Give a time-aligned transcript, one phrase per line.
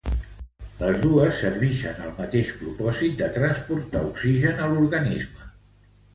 [0.77, 5.55] Les dos servixen al mateix propòsit de transportar oxigen a l'organisme.